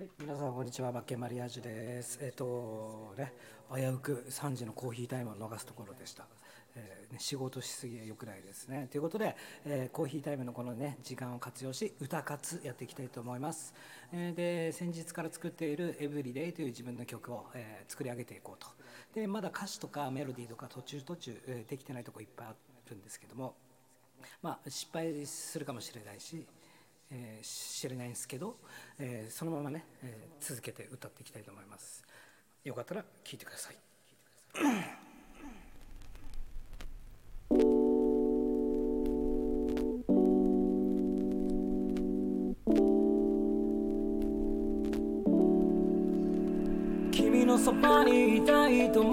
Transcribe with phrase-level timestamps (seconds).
[0.00, 2.20] はい、皆さんこんにちは、マッケンマリアージュです。
[2.22, 3.32] えっ、とね、
[3.74, 6.24] 危うく3時のコーヒータイムを逃すところでした。
[6.76, 8.86] えー、仕事しすぎは良くないですね。
[8.92, 9.34] ということで、
[9.64, 13.74] えーコーヒータイムのこのね時間を活用し歌活やっていきたいと思います。
[14.12, 18.68] えーで先日から作っているエブリデイという自分の曲を、えー作り上げていこうと。
[19.20, 22.54] でまだ歌詞とかメロディーとか途中途中、えーできてないとこいっぱいあ
[22.88, 23.56] るんですけども、
[24.42, 26.46] まあ失敗するかもしれないし。
[27.10, 28.58] えー知れないんですけど、
[28.98, 32.04] えーそのままね、えー続けて歌っていきたいと思います。
[32.64, 33.76] よかったら聴いてください。
[47.12, 48.67] 君のそばにいたい。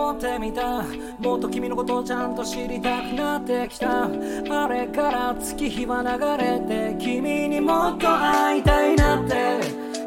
[0.00, 0.82] 思ってみた。
[1.18, 4.04] もっと君のことをちゃんと知りたくなってきた。
[4.04, 9.60] あれから月日は流れて君にもっと会いたいなって。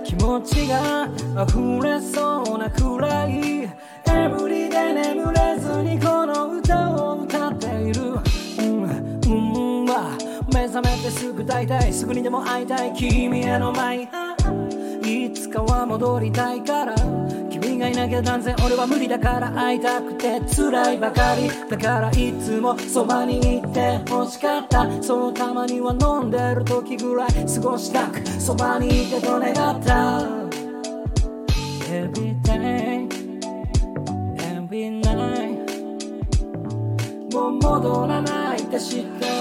[0.03, 1.07] 気持ちが
[1.43, 3.63] 溢れそうなくらい。
[3.63, 8.01] エブリで眠れずにこの歌を歌っている。
[8.59, 9.21] うん。
[9.25, 9.85] うん。
[9.85, 10.09] わ
[10.53, 14.09] 目覚めてすぐ大体すぐにでも会いたい君への前
[15.05, 16.95] いつかは戻りたいから
[17.83, 21.49] がいなきゃ断然俺は無理だから会いたくて辛いばかり。
[21.69, 24.89] だからいつもそばにいて欲しかった。
[25.01, 29.53] そうたまには飲んでる時ぐらい過ごしたくそばにいてと願っ
[29.83, 30.21] た。
[31.91, 33.09] Every day
[34.37, 35.59] Every night
[37.33, 39.32] もう戻らないって知って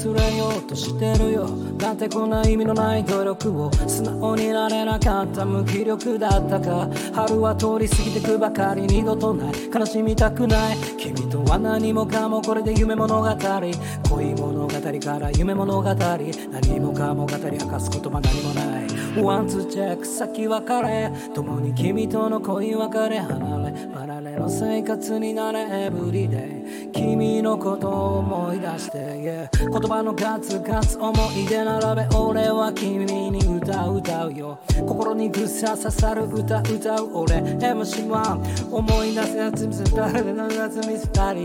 [0.00, 1.46] 忘れようとしてるよ。
[1.76, 6.88] だってこんな意味のない努力を素直になれなかった無気力だったか。
[7.12, 9.52] 春は通り過ぎてくばかり二度とない。
[9.70, 10.78] 悲しみたくない。
[10.96, 13.28] 君とは何もかもこれで夢物語。
[13.28, 15.94] 恋物語から夢物語。
[15.94, 19.22] 何もかも語り明かす言葉何もない。
[19.22, 21.12] ワンツーチェック先別れ。
[21.34, 23.88] 共に君との恋別れ離れ。
[23.94, 25.60] 離れの生活になれ。
[25.86, 34.58] エブリデイ君のことを思い出して、yeah 言葉の数々思い出並べ俺は君に歌う歌うよ。
[34.86, 37.36] 心にぐさ刺さる歌歌う俺。
[37.36, 41.44] MC1 思い出すやつ見せたりやつ見せたり。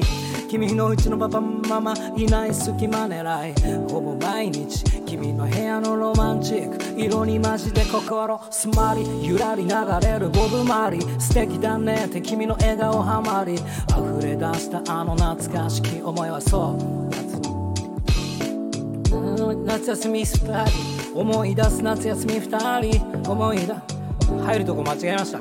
[0.50, 3.90] 君のうちのパパママいない隙間狙い。
[3.92, 7.02] ほぼ毎日君の部屋のロマンチック。
[7.02, 9.70] 色に混じって心詰まりゆらり流
[10.08, 10.30] れる。
[10.30, 13.56] ボブマリ素敵だねって君の笑顔ハマり。
[13.56, 17.05] 溢れ出したあの懐かしき思いはそう。
[19.76, 20.72] 夏休みスパリ
[21.14, 23.74] 思い出す夏休み二人思い出
[24.46, 25.40] 入るとこ間違えました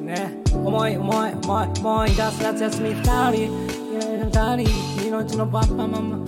[0.00, 3.50] ね思い思い思い思い出す夏休み二人
[4.30, 4.68] 二人
[5.10, 6.24] 命のパパママ二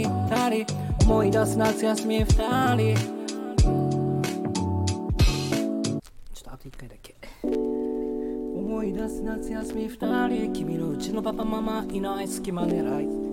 [0.00, 2.36] 人二人思い出す夏休み二人
[2.94, 4.20] ちょ
[5.98, 6.02] っ
[6.44, 10.52] とあと一回だけ思い出す夏休み二人。
[10.52, 13.31] 君のうちのパパママいない隙間狙い。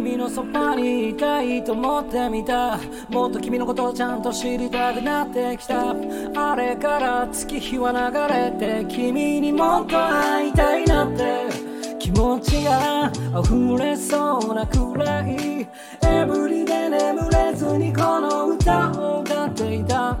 [0.00, 2.78] 君のそばにいたいと思ってみた。
[3.10, 5.90] もっと君のことをちゃんと知りたくなってきた。
[6.34, 11.50] あれから月日は流れて君にもっと会いたいなって。
[11.98, 13.12] 気持ちが
[13.44, 15.68] 溢れそうなくらい。
[16.02, 20.16] エブリで眠れずにこの歌を歌っていた。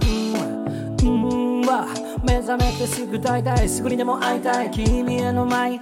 [1.02, 1.24] うん。
[1.24, 1.66] うん。
[1.66, 1.86] わ
[2.22, 4.70] 目覚めてすぐ大体すぐにでも会いたい。
[4.70, 5.80] 君への前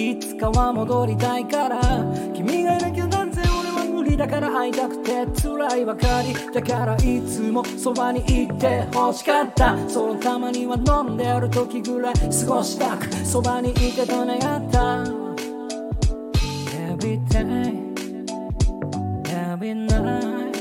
[0.00, 1.80] いつかは戻りたいから。
[2.34, 5.26] 君がいなきゃ断然俺は無理だから会いたくて？
[5.26, 6.32] 辛いばかり。
[6.54, 9.76] だからいつもそばにいて欲しかった。
[9.88, 13.12] そのたまには飲んである時ぐらい過ごしたく。
[13.24, 14.40] そばにいてと願っ
[14.70, 15.04] た。
[16.96, 17.44] Every day
[19.24, 20.56] Every night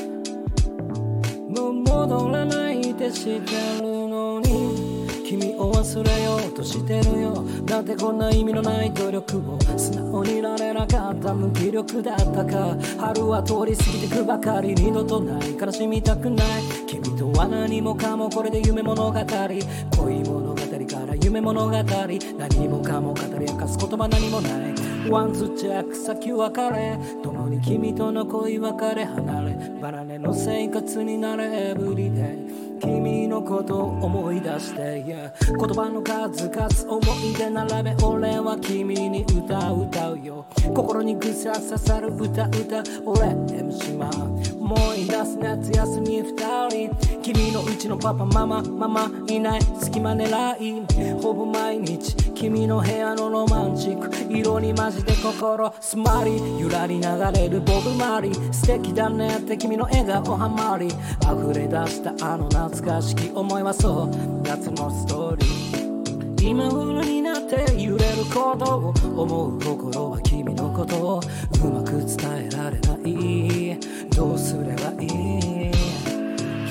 [1.49, 3.51] もう戻らないって知って
[3.81, 4.99] るのに。
[5.27, 6.28] 君を忘れよう
[6.59, 7.45] としてるよ。
[7.63, 12.77] だってこんな意味のない努力を素直になれなかった無気力だったか。
[12.99, 15.57] 春は通り過ぎてくばかり二度とない。
[15.57, 16.63] 悲しみたくない。
[16.85, 19.13] 君とは何もかもこれで夢物語。
[19.13, 21.71] 恋物語から夢物語。
[21.71, 25.09] 何もかも語り明かす言葉何もない。
[25.09, 26.99] ワンツーチェック先別れ。
[27.23, 29.53] 共に君との恋別れ離れ。
[29.81, 31.69] 離れの生活になれ。
[31.69, 32.35] エブリデ
[32.65, 40.45] イ君のことを思い出して yeah 言葉の数々思い出並べ俺は君に歌う歌うよ。
[40.75, 44.09] 心にぐさ刺さる歌歌俺 MC マ。
[44.09, 46.33] ン思い出す夏休み二
[46.69, 46.95] 人。
[47.21, 49.61] 君のうちのパパママママいない。
[49.79, 50.27] 隙間狙
[50.59, 51.21] い。
[51.21, 52.15] ほぼ毎日。
[52.33, 54.09] 君の部屋のロマンチック。
[54.49, 57.01] 色に混じって心スマリゆらり流
[57.33, 60.87] れるボブマリ素敵だねって君の笑顔はまり。
[60.87, 64.41] 溢れ出したあの懐かしき思いはそう。
[64.41, 66.49] 夏のストーリー。
[66.49, 71.21] 今頃になって揺れることを思う心は君のことを。
[71.63, 73.79] うまく伝えられない。
[74.15, 75.71] どうすればいい？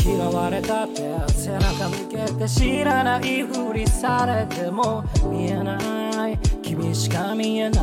[0.05, 1.03] 嫌われたって
[1.33, 3.43] 背中向けて知らない。
[3.45, 5.98] ふりされても見えない。
[6.69, 7.83] 君しか見えない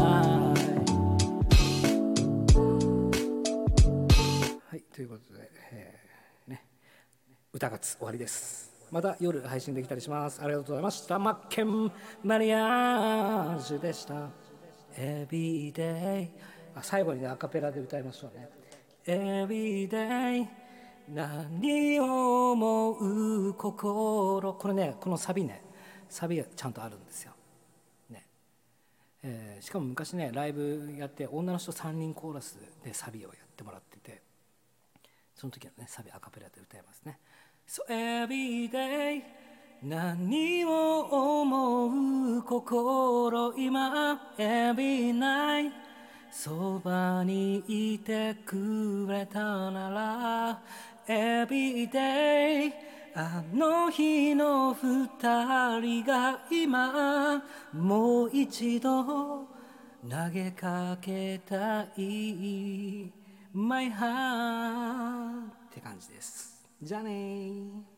[4.61, 6.63] はいということで、えーね、
[7.51, 8.71] 歌がつ終わりです。
[8.91, 10.39] また夜配信できたりします。
[10.39, 11.91] ありがとうございましたマッケン
[12.23, 14.29] マリアージュでした。
[14.95, 16.39] エビデイ
[16.75, 18.49] あ最後にねアカペラで歌いましょうね。
[19.07, 20.47] エビデイ
[21.11, 24.53] 何を思う心。
[24.53, 25.63] これねこのサビね
[26.07, 27.31] サビがちゃんとあるんですよ、
[29.27, 34.21] えー、しかも昔ねライブやって女の人3人コーラスでサビをやってもらってて
[35.33, 37.17] その時のねサビアカペラで歌いますね。
[37.67, 39.23] So every day
[39.81, 45.71] 何を思う心今 Every night
[46.29, 50.61] そばにいてくれたなら
[51.07, 57.41] Every day あの日の二人が今
[57.71, 59.47] もう一度
[60.03, 63.09] 投げかけたい。
[63.53, 66.67] My heart って感じです。
[66.83, 67.94] じゃあね